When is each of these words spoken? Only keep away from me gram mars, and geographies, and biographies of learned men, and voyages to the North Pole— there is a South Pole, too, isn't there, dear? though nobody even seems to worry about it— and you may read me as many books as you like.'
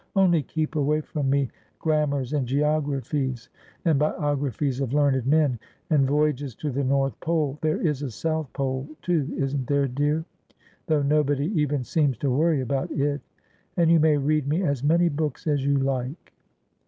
Only 0.15 0.41
keep 0.41 0.75
away 0.75 1.01
from 1.01 1.29
me 1.29 1.51
gram 1.77 2.09
mars, 2.09 2.33
and 2.33 2.47
geographies, 2.47 3.49
and 3.85 3.99
biographies 3.99 4.79
of 4.81 4.93
learned 4.95 5.27
men, 5.27 5.59
and 5.91 6.07
voyages 6.07 6.55
to 6.55 6.71
the 6.71 6.83
North 6.83 7.19
Pole— 7.19 7.59
there 7.61 7.79
is 7.79 8.01
a 8.01 8.09
South 8.09 8.51
Pole, 8.53 8.89
too, 9.03 9.31
isn't 9.37 9.67
there, 9.67 9.87
dear? 9.87 10.25
though 10.87 11.03
nobody 11.03 11.49
even 11.53 11.83
seems 11.83 12.17
to 12.17 12.31
worry 12.31 12.61
about 12.61 12.89
it— 12.89 13.21
and 13.77 13.91
you 13.91 13.99
may 13.99 14.17
read 14.17 14.47
me 14.47 14.63
as 14.63 14.83
many 14.83 15.07
books 15.07 15.45
as 15.45 15.63
you 15.63 15.77
like.' 15.77 16.33